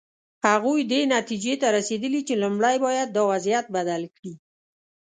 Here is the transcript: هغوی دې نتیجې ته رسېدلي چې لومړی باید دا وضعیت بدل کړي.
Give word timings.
هغوی 0.47 0.81
دې 0.91 1.01
نتیجې 1.15 1.53
ته 1.61 1.67
رسېدلي 1.77 2.21
چې 2.27 2.33
لومړی 2.43 2.77
باید 2.85 3.07
دا 3.11 3.23
وضعیت 3.31 3.65
بدل 3.75 4.01
کړي. 4.15 4.33